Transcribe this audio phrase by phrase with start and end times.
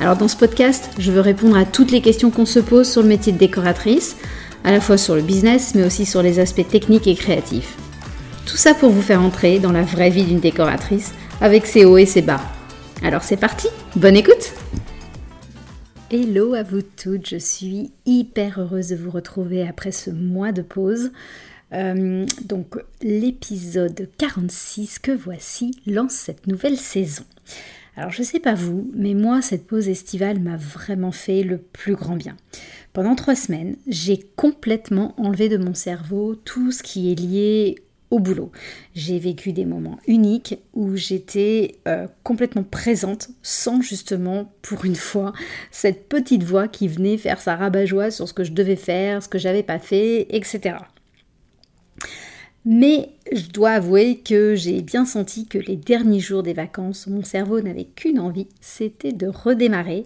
[0.00, 3.02] Alors dans ce podcast, je veux répondre à toutes les questions qu'on se pose sur
[3.02, 4.16] le métier de décoratrice,
[4.64, 7.76] à la fois sur le business, mais aussi sur les aspects techniques et créatifs.
[8.46, 11.98] Tout ça pour vous faire entrer dans la vraie vie d'une décoratrice, avec ses hauts
[11.98, 12.40] et ses bas.
[13.02, 14.54] Alors c'est parti, bonne écoute
[16.10, 20.62] Hello à vous toutes, je suis hyper heureuse de vous retrouver après ce mois de
[20.62, 21.12] pause.
[21.74, 27.22] Euh, donc l'épisode 46 que voici lance cette nouvelle saison.
[28.00, 31.94] Alors je sais pas vous, mais moi cette pause estivale m'a vraiment fait le plus
[31.94, 32.34] grand bien.
[32.94, 37.74] Pendant trois semaines, j'ai complètement enlevé de mon cerveau tout ce qui est lié
[38.08, 38.52] au boulot.
[38.94, 45.34] J'ai vécu des moments uniques où j'étais euh, complètement présente sans justement, pour une fois,
[45.70, 49.28] cette petite voix qui venait faire sa rabat-joie sur ce que je devais faire, ce
[49.28, 50.76] que j'avais pas fait, etc.
[52.64, 57.24] Mais je dois avouer que j'ai bien senti que les derniers jours des vacances, mon
[57.24, 60.04] cerveau n'avait qu'une envie, c'était de redémarrer.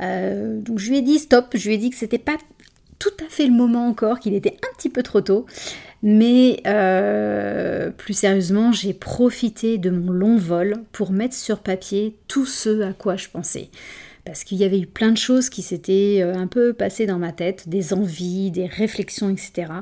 [0.00, 2.38] Euh, donc je lui ai dit stop, je lui ai dit que c'était pas
[2.98, 5.46] tout à fait le moment encore, qu'il était un petit peu trop tôt.
[6.02, 12.46] Mais euh, plus sérieusement, j'ai profité de mon long vol pour mettre sur papier tout
[12.46, 13.68] ce à quoi je pensais
[14.24, 17.18] parce qu'il y avait eu plein de choses qui s'étaient euh, un peu passées dans
[17.18, 19.72] ma tête, des envies, des réflexions, etc.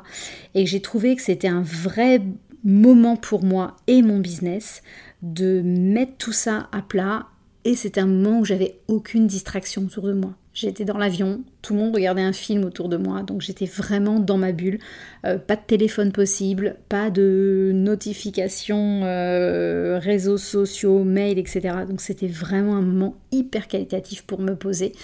[0.54, 2.22] Et j'ai trouvé que c'était un vrai
[2.64, 4.82] moment pour moi et mon business
[5.22, 7.26] de mettre tout ça à plat.
[7.64, 10.34] Et c'était un moment où j'avais aucune distraction autour de moi.
[10.60, 14.18] J'étais dans l'avion, tout le monde regardait un film autour de moi, donc j'étais vraiment
[14.18, 14.80] dans ma bulle.
[15.24, 21.76] Euh, pas de téléphone possible, pas de notifications, euh, réseaux sociaux, mails, etc.
[21.88, 24.94] Donc c'était vraiment un moment hyper qualitatif pour me poser.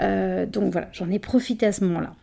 [0.00, 2.16] Euh, donc voilà, j'en ai profité à ce moment-là.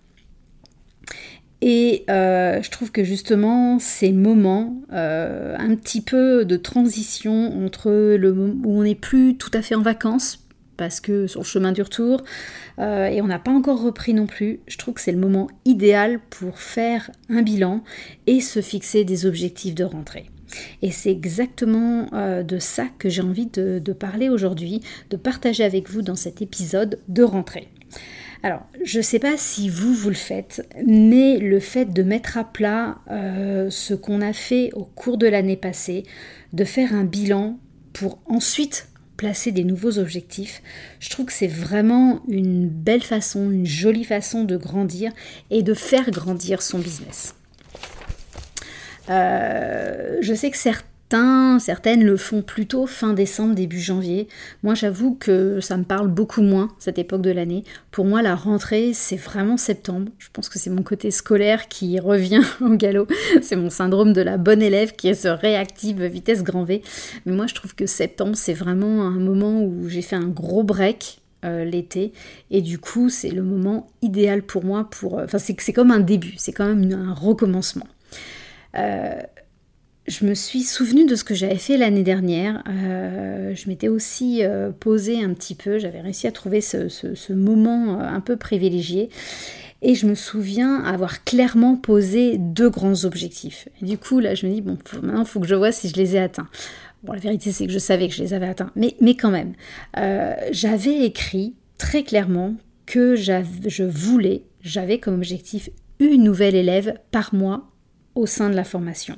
[1.61, 8.61] Et je trouve que justement ces moments, un petit peu de transition entre le moment
[8.65, 10.44] où on n'est plus tout à fait en vacances,
[10.77, 12.23] parce que sur le chemin du retour,
[12.79, 15.47] euh, et on n'a pas encore repris non plus, je trouve que c'est le moment
[15.65, 17.83] idéal pour faire un bilan
[18.27, 20.25] et se fixer des objectifs de rentrée.
[20.81, 25.89] Et c'est exactement euh, de ça que j'ai envie de, parler aujourd'hui, de partager avec
[25.89, 27.69] vous dans cet épisode de rentrée.
[28.43, 32.37] Alors, je ne sais pas si vous, vous le faites, mais le fait de mettre
[32.37, 36.03] à plat euh, ce qu'on a fait au cours de l'année passée,
[36.53, 37.57] de faire un bilan
[37.93, 38.87] pour ensuite
[39.17, 40.61] placer des nouveaux objectifs.
[40.99, 45.11] Je trouve que c'est vraiment une belle façon, une jolie façon de grandir
[45.51, 47.35] et de faire grandir son business.
[49.09, 50.85] Euh, je sais que certains
[51.59, 54.27] certaines le font plutôt fin décembre, début janvier.
[54.63, 57.63] Moi, j'avoue que ça me parle beaucoup moins cette époque de l'année.
[57.91, 60.11] Pour moi, la rentrée, c'est vraiment septembre.
[60.19, 63.07] Je pense que c'est mon côté scolaire qui revient au galop.
[63.41, 66.81] C'est mon syndrome de la bonne élève qui se réactive vitesse grand V.
[67.25, 70.63] Mais moi, je trouve que septembre, c'est vraiment un moment où j'ai fait un gros
[70.63, 72.11] break euh, l'été.
[72.49, 75.19] Et du coup, c'est le moment idéal pour moi pour.
[75.19, 77.87] Euh, enfin, c'est comme un début, c'est quand même un recommencement.
[78.77, 79.21] Euh,
[80.07, 82.63] je me suis souvenu de ce que j'avais fait l'année dernière.
[82.67, 87.99] Euh, je m'étais aussi euh, posé un petit peu, j'avais réussi à trouver ce, moment
[87.99, 89.09] euh, un peu privilégié.
[89.81, 93.67] Et je me souviens avoir clairement posé deux grands objectifs.
[93.81, 95.89] Et du coup, là, je me dis, bon, maintenant, il faut que je vois si
[95.89, 96.47] je les ai atteints.
[97.03, 98.71] Bon, la vérité, c'est que je savais que je les avais atteints.
[98.75, 99.53] Mais, mais quand même,
[100.51, 102.55] j'avais écrit très clairement
[102.87, 107.71] que je voulais, j'avais comme objectif une nouvelle élève par mois
[108.15, 109.17] au sein de la formation.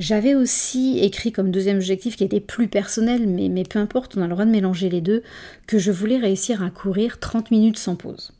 [0.00, 4.26] J'avais aussi écrit comme deuxième objectif qui était plus personnel, mais, peu importe, on a
[4.26, 5.22] le droit de mélanger les deux,
[5.66, 8.32] que je voulais réussir à courir 30 minutes sans pause.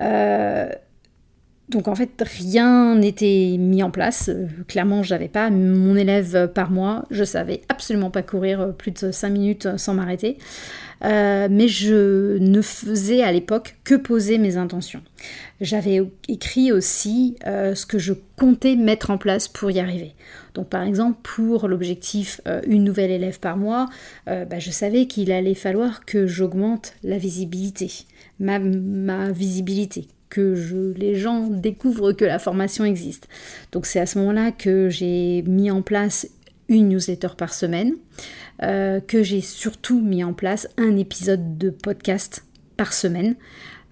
[0.00, 0.68] Euh,
[1.68, 4.28] donc en fait, rien n'était mis en place.
[4.28, 7.04] Euh, clairement, j'avais pas mon élève par mois.
[7.10, 10.38] Je savais absolument pas courir plus de 5 minutes sans m'arrêter.
[11.04, 15.02] Euh, mais je ne faisais à l'époque que poser mes intentions.
[15.60, 20.14] J'avais écrit aussi ce que je comptais mettre en place pour y arriver.
[20.56, 23.90] Donc par exemple, pour l'objectif euh, une nouvelle élève par mois,
[24.26, 27.92] euh, bah, je savais qu'il allait falloir que j'augmente la visibilité,
[28.40, 28.58] ma,
[29.30, 33.28] visibilité, que les gens découvrent que la formation existe.
[33.72, 36.28] Donc c'est à ce moment-là que j'ai mis en place
[36.68, 37.94] une newsletter par semaine,
[38.62, 42.44] euh, que j'ai surtout mis en place un épisode de podcast
[42.76, 43.36] par semaine.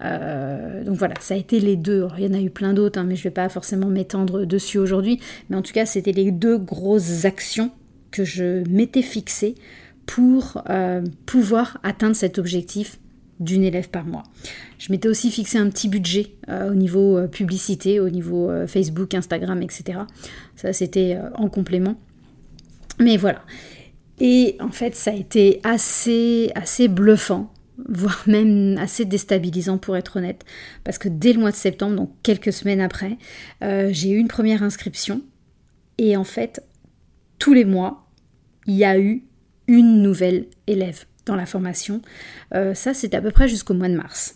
[0.01, 2.07] donc voilà, ça a été les deux.
[2.17, 4.45] il y en a eu plein d'autres, hein, mais je ne vais pas forcément m'étendre
[4.45, 5.19] dessus aujourd'hui.
[5.49, 7.71] Mais en tout cas, c'était les deux grosses actions
[8.11, 9.55] que je m'étais fixées
[10.05, 10.61] pour
[11.25, 12.99] pouvoir atteindre cet objectif
[13.39, 14.23] d'une élève par mois.
[14.79, 18.67] Je m'étais aussi fixé un petit budget euh, au niveau euh, publicité, au niveau euh,
[18.67, 19.99] Facebook, Instagram, etc.
[20.55, 21.99] Ça, c'était en complément.
[22.99, 23.41] Mais voilà.
[24.19, 27.51] Et en fait, ça a été assez, assez bluffant,
[27.89, 30.45] voire même assez déstabilisant pour être honnête,
[30.85, 33.17] parce que dès le mois de septembre, donc quelques semaines après,
[33.61, 35.21] j'ai eu une première inscription.
[35.97, 36.63] Et en fait,
[37.37, 38.07] tous les mois,
[38.65, 39.25] il y a eu
[39.67, 42.01] une nouvelle élève dans la formation.
[42.53, 44.35] Euh, ça, c'était à peu près jusqu'au mois de mars.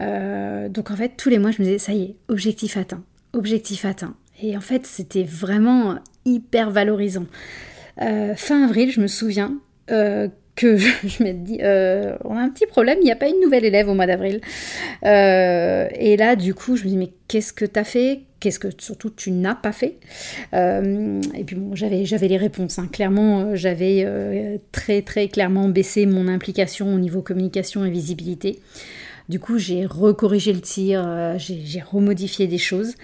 [0.00, 3.02] Euh, donc en fait, tous les mois, je me disais, ça y est, objectif atteint,
[3.32, 4.14] objectif atteint.
[4.40, 7.26] Et en fait, c'était vraiment hyper valorisant.
[8.00, 9.58] Euh, fin avril, je me souviens
[10.54, 11.58] que je, me dis,
[12.24, 14.40] on a un petit problème, il n'y a pas une nouvelle élève au mois d'avril.
[15.02, 18.20] et là, du coup, je me dis, mais qu'est-ce que tu as fait?
[18.42, 19.98] Qu'est-ce que surtout tu n'as pas fait?
[20.52, 22.76] Euh, Et puis bon, j'avais, j'avais les réponses.
[22.80, 22.88] Hein.
[22.90, 28.58] Clairement, euh, j'avais euh, très très clairement baissé mon implication au niveau communication et visibilité.
[29.28, 32.96] Du coup, j'ai recorrigé le tir, j'ai, remodifié des choses.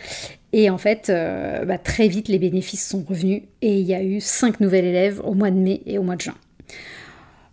[0.52, 4.20] Et en fait, bah, très vite, les bénéfices sont revenus et il y a eu
[4.20, 6.34] cinq nouvelles élèves au mois de mai et au mois de juin.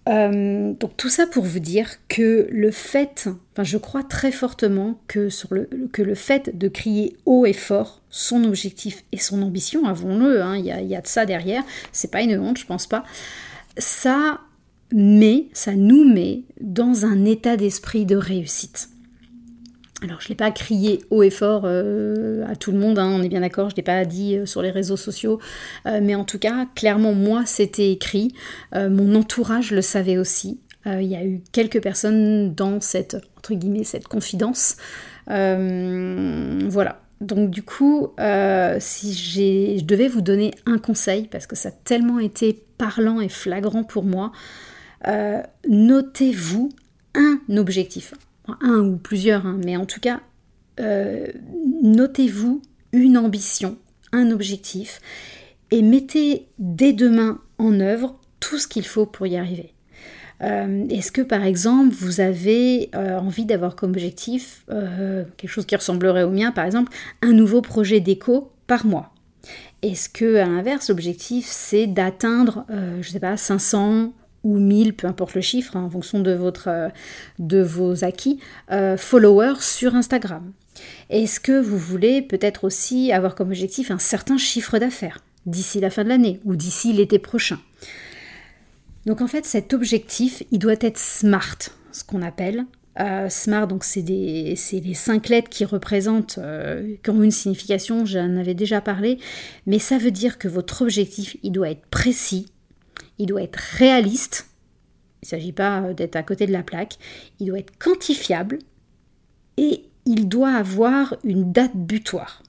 [0.07, 3.27] Euh, donc tout ça pour vous dire que le fait,
[3.59, 9.17] je crois très fortement que, le, fait de crier haut et fort son objectif et
[9.17, 12.37] son ambition, avons-le, hein, il y, a, y, a de ça derrière, c'est pas une
[12.37, 13.03] honte, je pense pas,
[13.77, 14.41] ça
[14.93, 18.89] met, ça nous met dans un état d'esprit de réussite.
[20.03, 23.09] Alors, je ne l'ai pas crié haut et fort euh, à tout le monde, hein,
[23.09, 25.39] on est bien d'accord, je ne l'ai pas dit euh, sur les réseaux sociaux,
[25.85, 28.33] euh, mais en tout cas, clairement, moi, c'était écrit,
[28.73, 30.59] mon entourage le savait aussi.
[30.85, 34.77] Il y a eu quelques personnes dans cette, entre guillemets, cette confidence.
[35.27, 37.01] voilà.
[37.21, 38.09] Donc du coup,
[38.79, 39.13] si
[39.77, 43.83] je devais vous donner un conseil, parce que ça a tellement été parlant et flagrant
[43.83, 44.31] pour moi,
[45.67, 46.69] notez-vous
[47.15, 48.13] un objectif
[48.61, 50.21] un ou plusieurs, hein, mais en tout cas,
[50.79, 51.27] euh,
[51.81, 52.61] notez-vous
[52.91, 53.77] une ambition,
[54.11, 54.99] un objectif,
[55.71, 59.73] et mettez dès demain en œuvre tout ce qu'il faut pour y arriver.
[60.43, 64.65] Euh, est-ce que par exemple vous avez euh, envie d'avoir comme objectif
[65.37, 66.91] quelque chose qui ressemblerait au mien, par exemple
[67.21, 69.13] un nouveau projet d'éco par mois?
[69.81, 72.65] Est-ce que à l'inverse l'objectif c'est d'atteindre,
[73.01, 74.13] je sais pas, 500
[74.45, 76.89] ou 1000, peu importe le chiffre, hein, en fonction de, votre, euh,
[77.39, 78.39] de vos acquis,
[78.71, 80.53] euh, followers sur Instagram.
[81.09, 85.89] Est-ce que vous voulez peut-être aussi avoir comme objectif un certain chiffre d'affaires d'ici la
[85.89, 87.59] fin de l'année ou d'ici l'été prochain?
[89.07, 91.57] Donc en fait, cet objectif, il doit être SMART,
[91.91, 92.65] ce qu'on appelle.
[92.99, 94.55] Euh, SMART, donc c'est les
[94.93, 96.39] cinq lettres qui représentent,
[97.03, 99.17] qui ont une signification, j'en avais déjà parlé,
[99.65, 102.47] mais ça veut dire que votre objectif, il doit être précis,
[103.17, 104.47] il doit être réaliste,
[105.21, 106.97] il ne s'agit pas euh, d'être à côté de la plaque,
[107.39, 108.59] il doit être quantifiable.
[109.57, 112.43] Et il doit avoir une date butoir.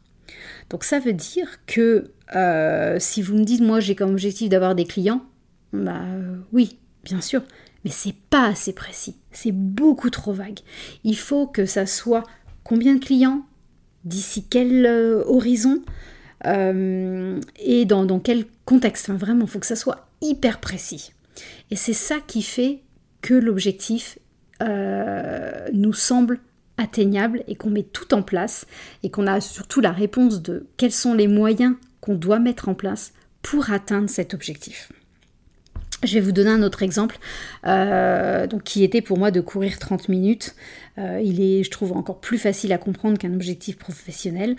[0.70, 4.74] Donc ça veut dire que euh, si vous me dites moi j'ai comme objectif d'avoir
[4.74, 5.24] des clients,
[5.72, 7.42] bah euh, oui, bien sûr,
[7.85, 10.58] mais c'est pas assez précis, c'est beaucoup trop vague.
[11.04, 12.25] Il faut que ça soit
[12.64, 13.46] combien de clients,
[14.04, 14.87] d'ici quel
[15.26, 15.82] horizon,
[16.45, 19.11] et dans, quel contexte.
[19.11, 21.12] vraiment, il faut que ça soit hyper précis.
[21.71, 22.81] Et c'est ça qui fait
[23.23, 24.19] que l'objectif
[24.62, 26.38] euh, nous semble
[26.78, 28.66] atteignable et qu'on met tout en place
[29.02, 32.75] et qu'on a surtout la réponse de quels sont les moyens qu'on doit mettre en
[32.75, 33.12] place
[33.43, 34.93] pour atteindre cet objectif.
[36.05, 37.19] Je vais vous donner un autre exemple,
[37.66, 40.55] euh, donc, qui était pour moi de courir 30 minutes.
[40.99, 44.57] Euh, il est, je trouve, encore plus facile à comprendre qu'un objectif professionnel.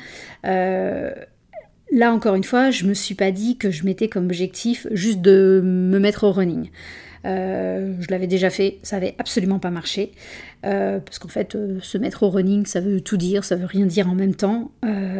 [1.91, 5.21] Là encore une fois, je me suis pas dit que je mettais comme objectif juste
[5.21, 6.69] de me mettre au running.
[7.25, 10.11] Euh, je l'avais déjà fait, ça avait absolument pas marché.
[10.65, 13.65] Euh, parce qu'en fait, euh, se mettre au running, ça veut tout dire, ça veut
[13.65, 14.71] rien dire en même temps.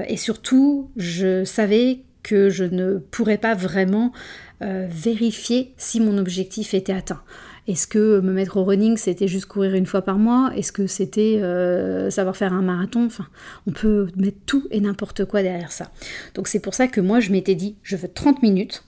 [0.08, 4.12] et surtout, je savais que je ne pourrais pas vraiment
[4.60, 7.22] vérifier si mon objectif était atteint.
[7.68, 10.52] Est-ce que me mettre au running, c'était juste courir une fois par mois?
[10.56, 13.06] Est-ce que c'était euh, savoir faire un marathon?
[13.06, 13.28] Enfin,
[13.68, 15.92] on peut mettre tout et n'importe quoi derrière ça.
[16.34, 18.84] Donc c'est pour ça que moi, je m'étais dit, je veux 30 minutes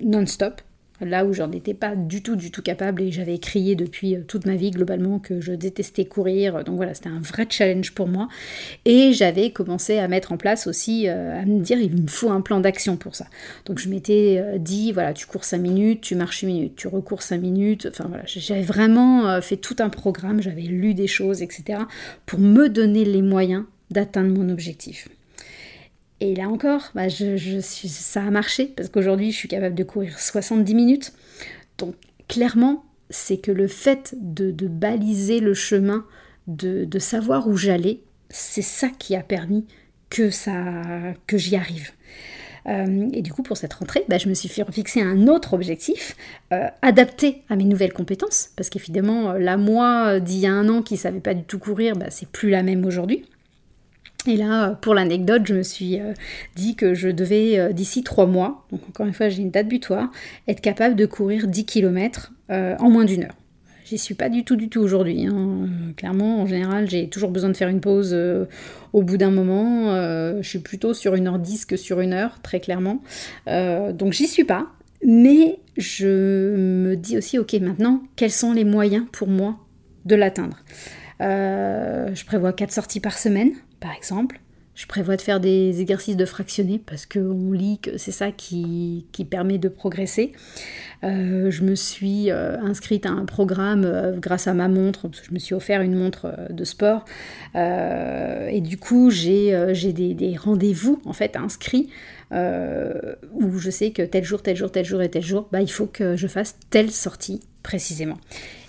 [0.00, 0.60] non-stop.
[1.04, 4.46] Là où j'en étais pas du tout, du tout capable et j'avais crié depuis toute
[4.46, 6.64] ma vie globalement que je détestais courir.
[6.64, 8.28] Donc voilà, c'était un vrai challenge pour moi.
[8.84, 12.40] Et j'avais commencé à mettre en place aussi, à me dire, il me faut un
[12.40, 13.26] plan d'action pour ça.
[13.66, 17.22] Donc je m'étais dit, voilà, tu cours 5 minutes, tu marches 1 minute, tu recours
[17.22, 17.88] 5 minutes.
[17.90, 21.80] Enfin voilà, j'avais vraiment fait tout un programme, j'avais lu des choses, etc.
[22.26, 25.08] pour me donner les moyens d'atteindre mon objectif.
[26.22, 30.72] Et là encore, bah, ça a marché parce qu'aujourd'hui, je suis capable de courir 70
[30.72, 31.12] minutes.
[31.78, 31.96] Donc,
[32.28, 36.06] clairement, c'est que le fait de, baliser le chemin,
[36.46, 39.66] de, savoir où j'allais, c'est ça qui a permis
[40.10, 40.30] que,
[41.26, 41.90] que j'y arrive.
[42.68, 46.16] Euh, et du coup, pour cette rentrée, bah, je me suis fixé un autre objectif,
[46.52, 50.82] euh, adapté à mes nouvelles compétences, parce qu'évidemment, la moi d'il y a un an
[50.82, 53.24] qui ne savait pas du tout courir, bah, c'est plus la même aujourd'hui.
[54.26, 56.12] Et là, pour l'anecdote, je me suis euh,
[56.54, 59.66] dit que je devais, euh, d'ici trois mois, donc encore une fois, j'ai une date
[59.66, 60.10] butoir,
[60.46, 63.34] être capable de courir 10 km euh, en moins d'une heure.
[63.84, 65.26] J'y suis pas du tout, du tout aujourd'hui.
[65.26, 65.68] Hein.
[65.96, 68.16] Clairement, en général, j'ai toujours besoin de faire une pause
[68.94, 69.94] au bout d'un moment.
[70.40, 73.02] je suis plutôt sur une heure 10 que sur une heure, très clairement.
[73.46, 74.68] donc j'y suis pas.
[75.04, 79.58] Mais je me dis aussi, ok, maintenant, quels sont les moyens pour moi
[80.06, 80.56] de l'atteindre?
[81.20, 84.40] Je prévois quatre sorties par semaine par exemple.
[84.74, 89.06] Je prévois de faire des exercices de fractionner parce qu'on lit que c'est ça qui,
[89.30, 90.32] permet de progresser.
[91.04, 95.20] Euh, je me suis euh, inscrite à un programme euh, grâce à ma montre, parce
[95.20, 97.04] que je me suis offert une montre de sport.
[97.54, 101.90] et du coup, j'ai des, des rendez-vous en fait inscrits
[102.32, 105.70] où je sais que tel jour, tel jour, tel jour et tel jour, bah, il
[105.70, 108.18] faut que je fasse telle sortie précisément.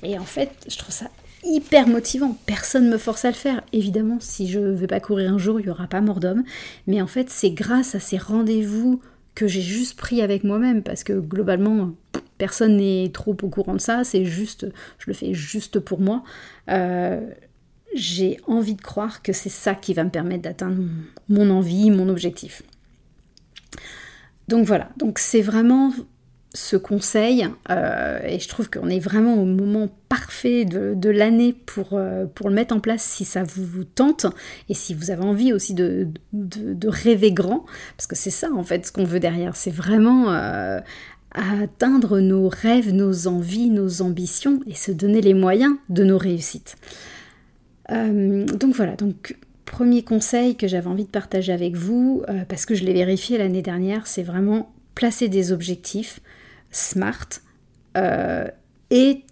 [0.04, 1.10] Et en fait, je trouve ça
[1.44, 2.38] hyper motivant.
[2.46, 3.62] Personne ne me force à le faire.
[3.72, 6.44] Évidemment, si je ne vais pas courir un jour, il n'y aura pas mort d'homme.
[6.88, 9.02] Mais en fait, c'est grâce à ces rendez-vous
[9.36, 11.92] que j'ai juste pris avec moi-même, parce que globalement,
[12.38, 14.68] personne n'est trop au courant de ça, c'est juste,
[15.00, 16.24] je le fais juste pour moi.
[16.70, 17.22] Euh,
[17.96, 20.84] j'ai envie de croire que c'est ça qui va me permettre d'atteindre
[21.30, 22.64] mon envie, mon objectif.
[24.48, 25.94] Donc voilà, donc c'est vraiment
[26.56, 31.94] ce conseil, euh, et je trouve qu'on est vraiment au moment parfait de, l'année pour,
[31.94, 34.28] euh, pour le mettre en place si ça vous, tente,
[34.70, 37.66] et si vous avez envie aussi de, de, rêver grand,
[37.98, 40.80] parce que c'est ça en fait ce qu'on veut derrière, c'est vraiment euh,
[41.32, 46.76] atteindre nos rêves, nos envies, nos ambitions, et se donner les moyens de nos réussites.
[47.90, 52.84] donc voilà, donc premier conseil que j'avais envie de partager avec vous, parce que je
[52.84, 56.20] l'ai vérifié l'année dernière, c'est vraiment placer des objectifs,
[56.74, 57.30] smart
[57.98, 58.48] euh,
[58.90, 59.24] et,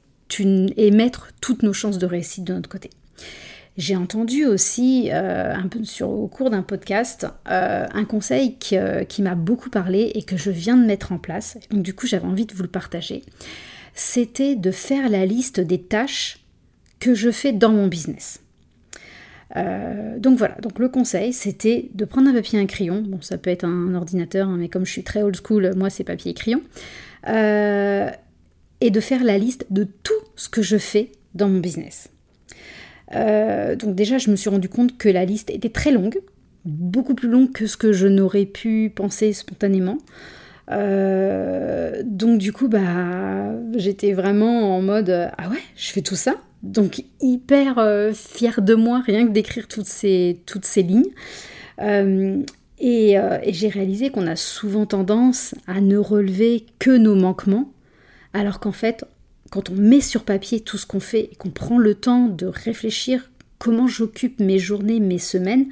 [0.92, 2.90] mettre toutes nos chances de réussite de notre côté.
[3.76, 5.54] J'ai entendu aussi euh,
[6.02, 8.78] au cours d'un podcast euh, un conseil qui,
[9.10, 11.58] qui m'a beaucoup parlé et que je viens de mettre en place.
[11.70, 13.24] Donc du coup j'avais envie de vous le partager.
[13.94, 16.40] C'était de faire la liste des tâches
[17.02, 18.40] que je fais dans mon business.
[20.18, 23.04] donc voilà, donc le conseil c'était de prendre un papier et un crayon.
[23.06, 25.90] Bon, ça peut être un ordinateur, hein, mais comme je suis très old school, moi
[25.90, 26.62] c'est papier et crayon.
[27.28, 28.10] Euh,
[28.82, 32.10] et de faire la liste de tout ce que je fais dans mon business.
[33.16, 36.20] Euh, donc déjà, je me suis rendu compte que la liste était très longue,
[36.66, 39.98] beaucoup plus longue que ce que je n'aurais pu penser spontanément.
[40.72, 46.36] Euh, donc du coup, bah, j'étais vraiment en mode ah ouais, je fais tout ça.
[46.64, 50.38] Donc hyper fière de moi rien que d'écrire toutes ces,
[50.78, 51.10] lignes.
[51.82, 52.42] Euh,
[52.82, 53.16] et,
[53.48, 57.72] j'ai réalisé qu'on a souvent tendance à ne relever que nos manquements,
[58.34, 59.06] alors qu'en fait,
[59.52, 62.48] quand on met sur papier tout ce qu'on fait et qu'on prend le temps de
[62.48, 65.68] réfléchir comment j'occupe mes journées, mes semaines,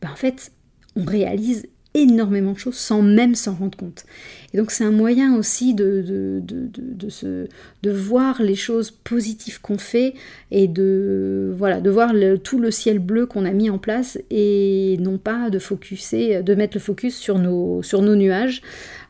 [0.00, 0.52] ben en fait,
[0.96, 4.04] on réalise énormément de choses sans même s'en rendre compte.
[4.52, 7.46] Et donc c'est un moyen aussi de, de, de, se,
[7.82, 10.14] de voir les choses positives qu'on fait
[10.50, 14.96] et de, voilà, de voir tout le ciel bleu qu'on a mis en place et
[15.00, 18.62] non pas de focuser, de mettre le focus sur nos, sur nos nuages.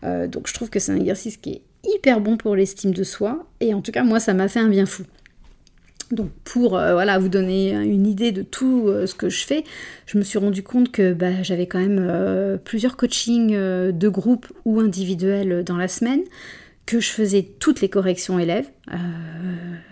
[0.05, 3.05] Euh, donc je trouve que c'est un exercice qui est hyper bon pour l'estime de
[3.05, 5.05] soi et en tout cas moi ça m'a fait un bien fou.
[6.15, 9.65] Donc pour euh, voilà, vous donner une idée de tout euh, ce que je fais,
[10.07, 14.47] je me suis rendu compte que bah, j'avais quand même euh, plusieurs coachings de groupe
[14.65, 16.23] ou individuels dans la semaine,
[16.87, 18.69] que je faisais toutes les corrections élèves.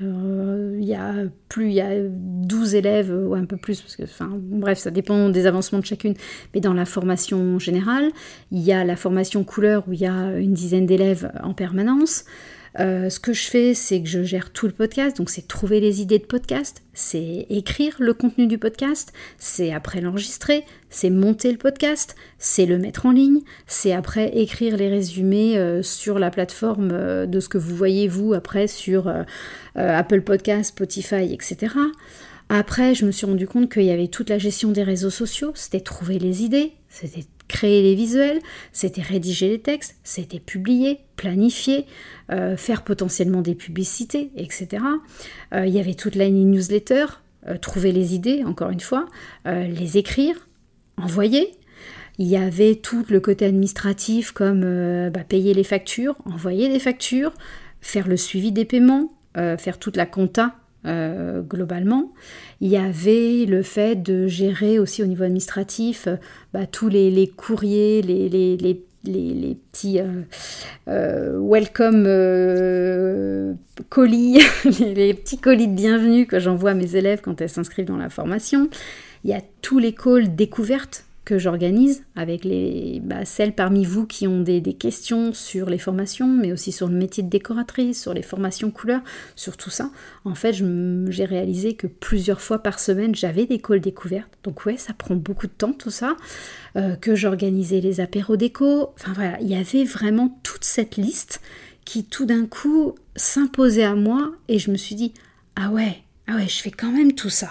[0.00, 1.14] Il y a
[1.48, 4.90] plus, il y a 12 élèves ou un peu plus, parce que enfin bref, ça
[4.90, 6.14] dépend des avancements de chacune,
[6.54, 8.10] mais dans la formation générale,
[8.50, 12.24] il y a la formation couleur où il y a une dizaine d'élèves en permanence.
[12.80, 15.80] Euh, ce que je fais, c'est que je gère tout le podcast, donc c'est trouver
[15.80, 21.52] les idées de podcast, c'est écrire le contenu du podcast, c'est après l'enregistrer, c'est monter
[21.52, 26.30] le podcast, c'est le mettre en ligne, c'est après écrire les résumés euh, sur la
[26.30, 29.12] plateforme euh, de ce que vous voyez vous après sur
[29.74, 31.74] Apple Podcast, Spotify, etc.
[32.48, 35.52] Après, je me suis rendu compte qu'il y avait toute la gestion des réseaux sociaux,
[35.54, 38.40] c'était trouver les idées, c'était créer les visuels,
[38.72, 41.84] c'était rédiger les textes, c'était publier, planifier,
[42.30, 44.82] euh, faire potentiellement des publicités, etc.
[45.54, 47.04] Euh, il y avait toute la newsletter,
[47.46, 49.06] euh, trouver les idées, encore une fois,
[49.44, 50.48] les écrire,
[50.96, 51.52] envoyer.
[52.18, 57.32] Il y avait tout le côté administratif comme bah, payer les factures, envoyer des factures,
[57.80, 62.12] faire le suivi des paiements, faire toute la compta euh, globalement.
[62.60, 66.16] Il y avait le fait de gérer aussi au niveau administratif euh,
[66.52, 70.00] bah, tous les, courriers, les, les, petits
[70.88, 72.02] euh, welcome
[73.90, 74.40] colis,
[74.80, 78.10] les petits colis de bienvenue que j'envoie à mes élèves quand elles s'inscrivent dans la
[78.10, 78.68] formation.
[79.22, 84.06] Il y a tous les calls découvertes que j'organise avec les, bah, celles parmi vous
[84.06, 88.12] qui ont des, questions sur les formations, mais aussi sur le métier de décoratrice, sur
[88.12, 89.02] les formations couleurs,
[89.36, 89.90] sur tout ça.
[90.24, 94.30] En fait, j'ai réalisé que plusieurs fois par semaine, j'avais des calls découvertes.
[94.42, 96.16] Donc ouais, ça prend beaucoup de temps tout ça.
[96.76, 98.92] Euh, que j'organisais les apéros déco.
[98.98, 101.40] Enfin voilà, il y avait vraiment toute cette liste
[101.84, 105.12] qui tout d'un coup s'imposait à moi et je me suis dit,
[105.56, 107.50] ah ouais, ah ouais, je fais quand même tout ça.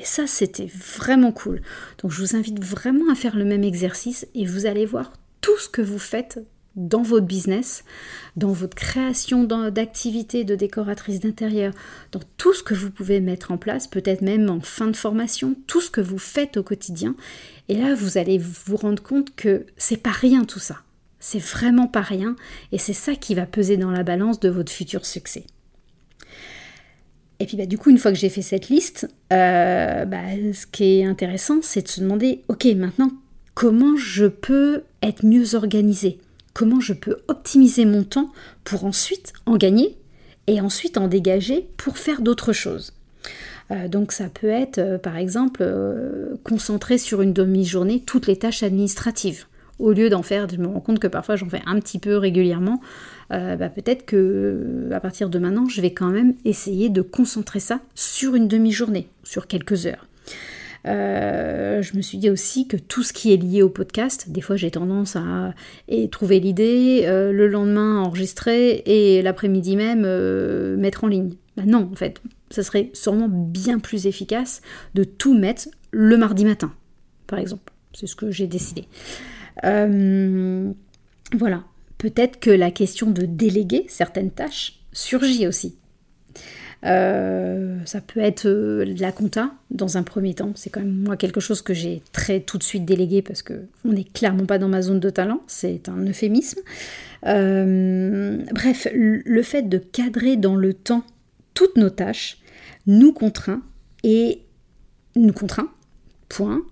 [0.00, 1.60] Et ça, c'était vraiment cool.
[2.02, 5.58] Donc je vous invite vraiment à faire le même exercice et vous allez voir tout
[5.58, 6.40] ce que vous faites
[6.76, 7.84] dans votre business,
[8.36, 11.74] dans votre création d'activités de décoratrice d'intérieur,
[12.12, 15.56] dans tout ce que vous pouvez mettre en place, peut-être même en fin de formation,
[15.66, 17.16] tout ce que vous faites au quotidien.
[17.68, 20.82] Et là, vous allez vous rendre compte que c'est pas rien tout ça.
[21.18, 22.36] C'est vraiment pas rien
[22.70, 25.44] et c'est ça qui va peser dans la balance de votre futur succès.
[27.40, 30.66] Et puis bah, du coup, une fois que j'ai fait cette liste, euh, bah, ce
[30.66, 33.10] qui est intéressant, c'est de se demander, ok, maintenant,
[33.54, 36.18] comment je peux être mieux organisé
[36.54, 38.32] Comment je peux optimiser mon temps
[38.64, 39.96] pour ensuite en gagner
[40.48, 42.92] et ensuite en dégager pour faire d'autres choses?
[43.70, 45.64] Euh, donc ça peut être euh, par exemple
[46.42, 49.46] concentrer sur une demi-journée toutes les tâches administratives
[49.78, 52.16] au lieu d'en faire, je me rends compte que parfois j'en fais un petit peu
[52.16, 52.80] régulièrement,
[53.32, 57.02] euh, bah, peut-être que euh, à partir de maintenant, je vais quand même essayer de
[57.02, 60.06] concentrer ça sur une demi-journée, sur quelques heures.
[60.86, 64.40] Euh, je me suis dit aussi que tout ce qui est lié au podcast, des
[64.40, 65.52] fois j'ai tendance à
[66.10, 70.06] trouver l'idée, le lendemain enregistrer et l'après-midi même
[70.76, 71.34] mettre en ligne.
[71.56, 74.62] Bah non, en fait, ça serait sûrement bien plus efficace
[74.94, 76.72] de tout mettre le mardi matin,
[77.26, 77.72] par exemple.
[77.92, 78.86] C'est ce que j'ai décidé.
[79.64, 80.72] Euh,
[81.36, 81.64] voilà,
[81.98, 85.76] peut-être que la question de déléguer certaines tâches surgit aussi.
[86.84, 90.52] Euh, ça peut être euh, la compta dans un premier temps.
[90.54, 93.64] C'est quand même moi quelque chose que j'ai très tout de suite délégué parce que
[93.84, 95.40] on n'est clairement pas dans ma zone de talent.
[95.48, 96.60] C'est un euphémisme.
[97.22, 101.04] bref, le fait de cadrer dans le temps
[101.54, 102.38] toutes nos tâches
[102.86, 103.62] nous contraint
[104.04, 104.42] et
[105.16, 105.70] nous contraint.
[106.28, 106.62] Point.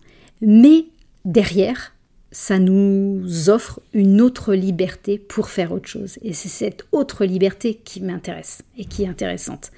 [0.40, 0.84] Mais
[1.24, 1.95] derrière,
[2.32, 6.18] ça nous offre une autre liberté pour faire autre chose.
[6.22, 9.70] Et c'est cette autre liberté qui m'intéresse et qui est intéressante.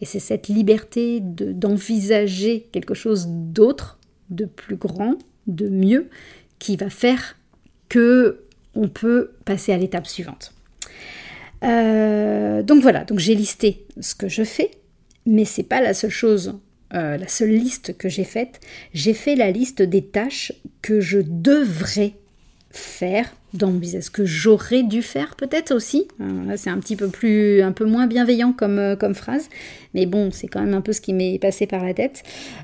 [0.00, 3.98] Et c'est cette liberté d'envisager quelque chose d'autre,
[4.30, 6.08] de plus grand, de mieux,
[6.58, 7.36] qui va faire
[7.88, 10.54] que on peut passer à l'étape suivante.
[11.64, 14.70] Euh, donc voilà, donc j'ai listé ce que je fais,
[15.26, 16.58] mais c'est pas la seule chose
[16.94, 18.60] euh, la seule liste que j'ai faite,
[18.94, 22.14] j'ai fait la liste des tâches que je devrais
[22.70, 26.06] faire dans mon business, que j'aurais dû faire peut-être aussi.
[26.56, 29.48] c'est un petit peu plus, un peu moins bienveillant comme, euh, comme phrase,
[29.94, 32.22] mais bon, c'est quand même un peu ce qui m'est passé par la tête.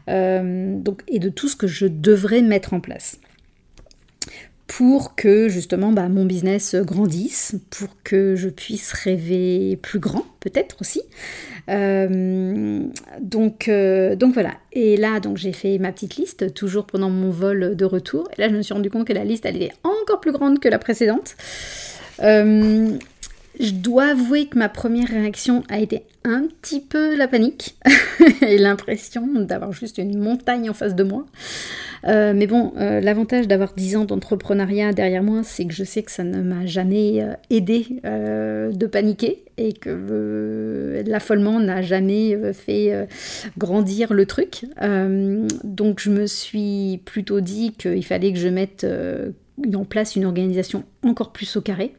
[0.08, 0.76] Euh,
[1.08, 3.18] et de tout ce que je devrais mettre en place
[4.66, 10.76] pour que justement bah, mon business grandisse, pour que je puisse rêver plus grand peut-être
[10.80, 11.02] aussi.
[11.68, 12.82] Euh,
[13.20, 14.54] donc, euh, donc voilà.
[14.72, 18.28] Et là, donc j'ai fait ma petite liste, toujours pendant mon vol de retour.
[18.36, 20.60] Et là, je me suis rendu compte que la liste, elle était encore plus grande
[20.60, 21.36] que la précédente.
[22.22, 22.96] Euh,
[23.58, 27.76] je dois avouer que ma première réaction a été un petit peu la panique
[28.42, 31.26] et l'impression d'avoir juste une montagne en face de moi.
[32.06, 36.02] Euh, mais bon, euh, l'avantage d'avoir 10 ans d'entrepreneuriat derrière moi, c'est que je sais
[36.02, 43.06] que ça ne m'a jamais euh, aidé de paniquer et que l'affolement n'a jamais fait
[43.56, 44.66] grandir le truc.
[45.64, 48.86] donc je me suis plutôt dit qu'il fallait que je mette
[49.74, 51.94] en place une organisation encore plus au carré.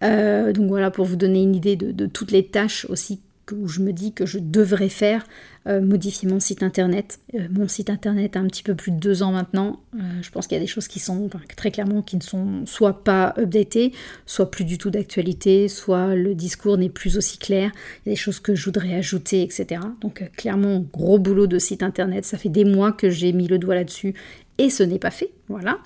[0.00, 3.20] Donc voilà, pour vous donner une idée de, toutes les tâches aussi
[3.52, 5.26] où je me dis que je devrais faire,
[5.66, 7.18] euh, modifier mon site internet.
[7.34, 9.80] Euh, mon site internet a un petit peu plus de deux ans maintenant.
[9.94, 12.64] Euh, je pense qu'il y a des choses qui sont très clairement qui ne sont
[12.66, 13.92] soit pas updatées,
[14.26, 17.70] soit plus du tout d'actualité, soit le discours n'est plus aussi clair.
[18.04, 19.80] Il y a des choses que je voudrais ajouter, etc.
[20.00, 22.24] Donc clairement, gros boulot de site internet.
[22.24, 24.14] Ça fait des mois que j'ai mis le doigt là-dessus
[24.58, 25.30] et ce n'est pas fait.
[25.48, 25.78] Voilà.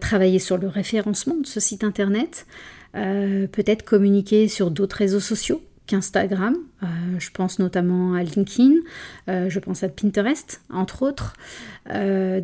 [0.00, 2.46] travailler sur le référencement de ce site internet.
[2.92, 6.56] Peut-être communiquer sur d'autres réseaux sociaux qu'Instagram.
[6.82, 6.86] Euh,
[7.18, 8.74] je pense notamment à LinkedIn,
[9.28, 11.34] euh, je pense à Pinterest, entre autres.
[11.90, 12.40] Euh,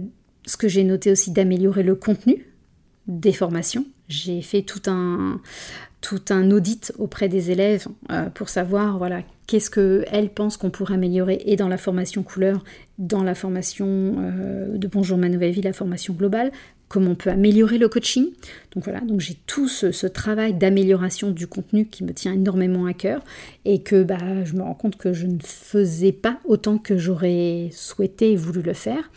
[0.47, 2.47] ce que j'ai noté aussi d'améliorer le contenu
[3.07, 3.85] des formations.
[4.09, 5.41] J'ai fait tout un,
[6.01, 7.87] tout un audit auprès des élèves
[8.35, 12.65] pour savoir voilà, qu'est-ce qu'elles pensent qu'on pourrait améliorer et dans la formation couleur,
[12.99, 14.17] dans la formation
[14.69, 16.51] de Bonjour ma nouvelle vie, la formation globale,
[16.93, 18.27] comment on peut améliorer le coaching.
[18.75, 22.93] Donc voilà, donc j'ai tout ce, travail d'amélioration du contenu qui me tient énormément à
[22.93, 23.25] cœur
[23.65, 27.71] et que bah, je me rends compte que je ne faisais pas autant que j'aurais
[27.73, 29.11] souhaité et voulu le faire.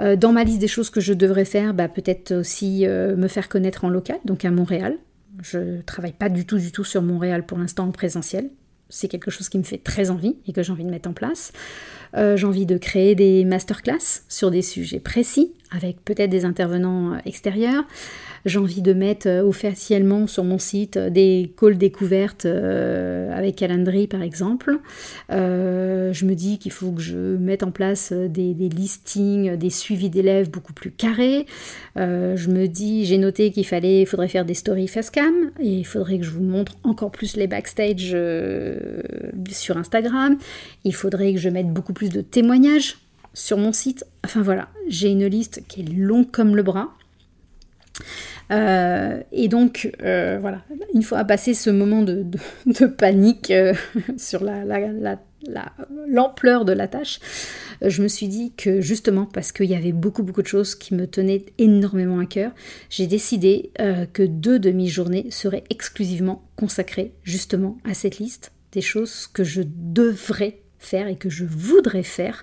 [0.00, 3.28] Euh, dans ma liste des choses que je devrais faire, bah, peut-être aussi euh, me
[3.28, 4.96] faire connaître en local, donc à Montréal.
[5.42, 8.48] Je ne travaille pas du tout, du tout sur Montréal pour l'instant en présentiel
[8.90, 11.12] c'est quelque chose qui me fait très envie et que j'ai envie de mettre en
[11.12, 11.52] place.
[12.16, 17.14] Euh, j'ai envie de créer des masterclass sur des sujets précis avec peut-être des intervenants
[17.14, 17.84] euh, extérieurs.
[18.44, 24.06] J'ai envie de mettre euh, officiellement sur mon site euh, des calls découvertes avec Calendry
[24.06, 24.78] par exemple.
[25.30, 30.50] je me dis qu'il faut que je mette en place des, listings, des suivis d'élèves
[30.50, 31.46] beaucoup plus carrés.
[31.96, 35.84] je me dis, j'ai noté qu'il fallait, il faudrait faire des stories facecam et il
[35.84, 38.16] faudrait que je vous montre encore plus les backstage
[39.50, 40.36] sur Instagram.
[40.84, 42.96] Il faudrait que je mette beaucoup plus de témoignages
[43.34, 44.04] sur mon site.
[44.24, 46.94] Enfin voilà, j'ai une liste qui est longue comme le bras.
[48.50, 52.26] Euh, et donc, euh, voilà, une fois passé ce moment de,
[52.98, 53.74] panique euh,
[54.18, 55.18] sur l'ampleur
[56.60, 57.20] la, de la tâche,
[57.82, 60.94] je me suis dit que justement, parce qu'il y avait beaucoup, beaucoup de choses qui
[60.94, 62.52] me tenaient énormément à cœur,
[62.90, 63.70] j'ai décidé
[64.12, 70.63] que deux demi-journées seraient exclusivement consacrées justement à cette liste des choses que je devrais
[70.92, 72.42] et que je voudrais faire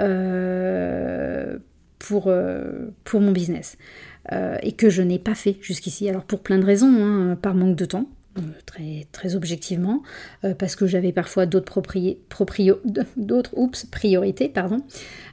[0.00, 1.58] euh,
[1.98, 3.76] pour, euh, pour mon business.
[4.30, 6.08] Euh, et que je n'ai pas fait jusqu'ici.
[6.08, 8.08] Alors pour plein de raisons, hein, par manque de temps,
[9.12, 10.02] très, objectivement,
[10.58, 11.80] parce que j'avais parfois d'autres
[13.90, 14.78] priorités, pardon,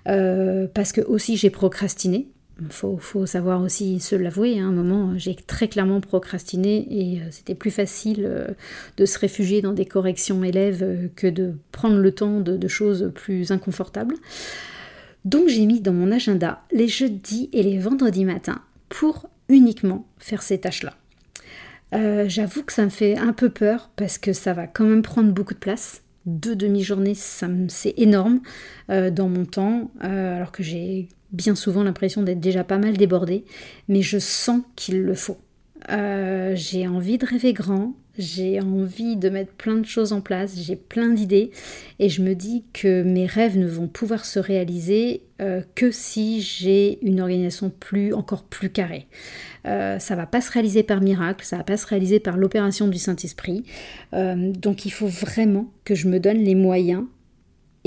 [0.03, 2.27] parce que aussi j'ai procrastiné,
[2.61, 7.19] il faut, savoir aussi se l'avouer, hein, à un moment j'ai très clairement procrastiné et
[7.19, 8.47] euh, c'était plus facile euh,
[8.97, 13.11] de se réfugier dans des corrections élèves euh, que de prendre le temps de, choses
[13.15, 14.15] plus inconfortables.
[15.25, 20.41] Donc j'ai mis dans mon agenda les jeudis et les vendredis matins pour uniquement faire
[20.43, 20.95] ces tâches-là.
[22.27, 25.31] J'avoue que ça me fait un peu peur parce que ça va quand même prendre
[25.31, 28.41] beaucoup de place deux demi-journées, c'est énorme
[28.87, 33.45] dans mon temps, alors que j'ai bien souvent l'impression d'être déjà pas mal débordée,
[33.87, 35.37] mais je sens qu'il le faut.
[35.89, 40.59] Euh, j'ai envie de rêver grand, j'ai envie de mettre plein de choses en place,
[40.59, 41.51] j'ai plein d'idées
[41.99, 46.41] et je me dis que mes rêves ne vont pouvoir se réaliser euh, que si
[46.41, 49.07] j'ai une organisation plus encore plus carrée.
[49.65, 52.87] Euh, ça va pas se réaliser par miracle, ça va pas se réaliser par l'opération
[52.87, 53.63] du Saint-Esprit.
[54.11, 57.05] donc il faut vraiment que je me donne les moyens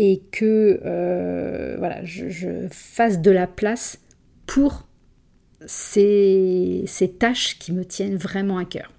[0.05, 4.01] et que euh, voilà, je, fasse de la place
[4.47, 4.89] pour
[5.65, 8.91] ces, ces tâches qui me tiennent vraiment à cœur.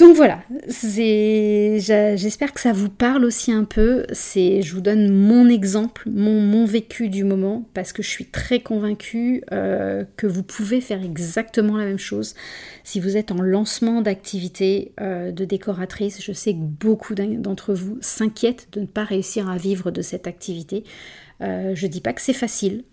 [0.00, 4.06] Donc voilà, j'espère que ça vous parle aussi un peu.
[4.10, 9.44] Je vous donne mon exemple, mon, vécu du moment, parce que je suis très convaincue
[9.52, 12.34] euh, que vous pouvez faire exactement la même chose.
[12.82, 17.98] Si vous êtes en lancement d'activité euh, de décoratrice, je sais que beaucoup d'entre vous
[18.00, 20.84] s'inquiètent de ne pas réussir à vivre de cette activité.
[21.42, 22.84] Euh, je ne dis pas que c'est facile,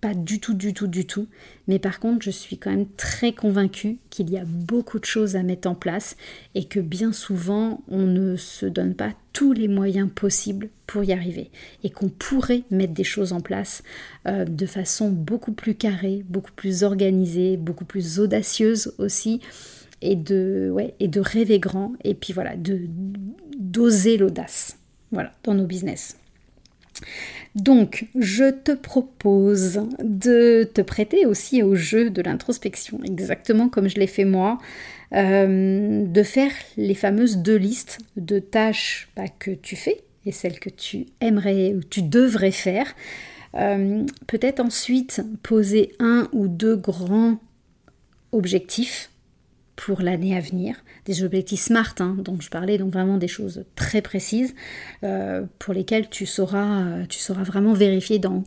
[0.00, 1.28] pas du tout, du tout, du tout.
[1.68, 5.36] Mais par contre, je suis quand même très convaincue qu'il y a beaucoup de choses
[5.36, 6.16] à mettre en place
[6.54, 11.12] et que bien souvent, on ne se donne pas tous les moyens possibles pour y
[11.12, 11.50] arriver.
[11.84, 13.82] Et qu'on pourrait mettre des choses en place
[14.26, 19.40] euh, de façon beaucoup plus carrée, beaucoup plus organisée, beaucoup plus audacieuse aussi.
[20.02, 20.72] Et de,
[21.18, 21.92] rêver grand.
[22.04, 22.54] Et puis voilà,
[23.58, 24.78] d'oser l'audace.
[25.12, 26.16] Voilà, dans nos business.
[27.54, 33.96] Donc, je te propose de te prêter aussi au jeu de l'introspection, exactement comme je
[33.96, 34.58] l'ai fait moi,
[35.14, 40.60] euh, de faire les fameuses deux listes de tâches bah, que tu fais et celles
[40.60, 42.94] que tu aimerais ou tu devrais faire.
[43.56, 47.40] Euh, peut-être ensuite poser un ou deux grands
[48.30, 49.10] objectifs
[49.80, 53.64] pour l'année à venir, des objectifs SMART hein, dont je parlais, donc vraiment des choses
[53.76, 54.54] très précises
[55.04, 58.44] euh, pour lesquelles tu sauras, euh, tu sauras vraiment vérifier dans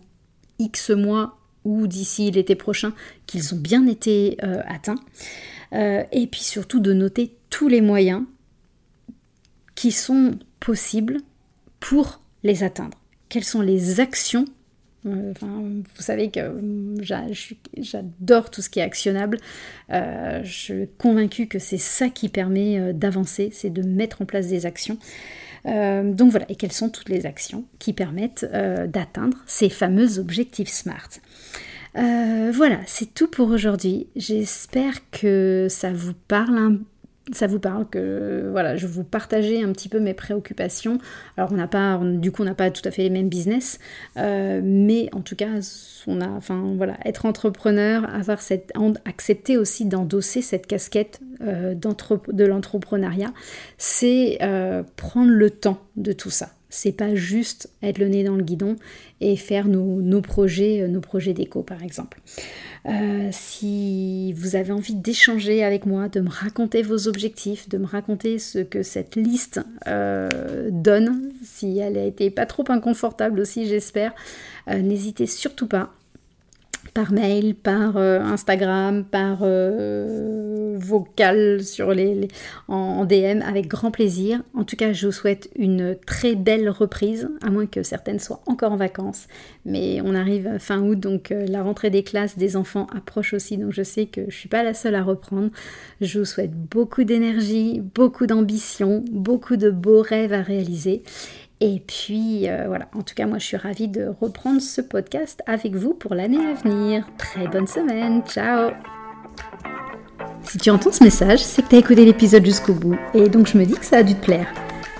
[0.60, 2.94] X mois ou d'ici l'été prochain
[3.26, 5.00] qu'ils ont bien été euh, atteints.
[5.72, 8.22] et puis surtout de noter tous les moyens
[9.74, 11.18] qui sont possibles
[11.80, 13.00] pour les atteindre.
[13.30, 14.46] Quelles sont les actions
[15.06, 17.34] euh, vous savez que euh,
[17.78, 19.38] j'adore tout ce qui est actionnable.
[19.92, 24.48] Euh, je suis convaincue que c'est ça qui permet d'avancer, c'est de mettre en place
[24.48, 24.98] des actions.
[25.66, 31.10] donc voilà, et quelles sont toutes les actions qui permettent d'atteindre ces fameux objectifs SMART?
[31.96, 34.08] voilà, c'est tout pour aujourd'hui.
[34.16, 36.80] J'espère que ça vous parle un
[37.32, 40.98] ça vous parle, que voilà, je vous partageais un petit peu mes préoccupations.
[41.38, 43.80] Alors on n'a pas, du coup on n'a pas tout à fait les mêmes business,
[44.18, 45.48] euh, mais en tout cas
[46.08, 48.74] on a, enfin voilà, être entrepreneur, avoir cette,
[49.06, 53.34] accepter aussi d'endosser cette casquette euh, de l'entrepreneuriat,
[53.78, 56.50] c'est euh, prendre le temps de tout ça.
[56.70, 58.78] C'est pas juste être le nez dans le guidon
[59.22, 62.20] et faire nos, nos projets, nos projets d'éco par exemple.
[62.86, 67.86] Euh, si vous avez envie d'échanger avec moi, de me raconter vos objectifs, de me
[67.86, 73.68] raconter ce que cette liste euh, donne, si elle a été pas trop inconfortable aussi,
[73.68, 74.14] j'espère,
[74.70, 75.94] euh, n'hésitez surtout pas
[76.94, 79.40] par mail, par Instagram, par
[80.74, 82.28] euh, vocal sur les,
[82.68, 84.42] en, DM avec grand plaisir.
[84.54, 88.42] En tout cas, je vous souhaite une très belle reprise, à moins que certaines soient
[88.46, 89.28] encore en vacances.
[89.66, 93.58] Mais on arrive fin août, donc euh, la rentrée des classes des enfants approche aussi,
[93.58, 95.50] donc je sais que je ne suis pas la seule à reprendre.
[96.02, 101.04] Je vous souhaite beaucoup d'énergie, beaucoup d'ambition, beaucoup de beaux rêves à réaliser.
[101.64, 105.42] Et puis euh, voilà, en tout cas moi je suis ravie de reprendre ce podcast
[105.46, 107.08] avec vous pour l'année à venir.
[107.18, 108.72] Très bonne semaine, ciao
[110.44, 113.58] Si tu entends ce message, c'est que tu écouté l'épisode jusqu'au bout et donc je
[113.58, 114.48] me dis que ça a dû te plaire.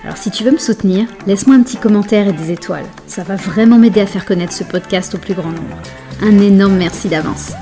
[0.02, 2.86] Alors si tu veux me soutenir, laisse-moi un petit commentaire et des étoiles.
[3.06, 5.78] Ça va vraiment m'aider à faire connaître ce podcast au plus grand nombre.
[6.22, 7.52] Un énorme merci d'avance.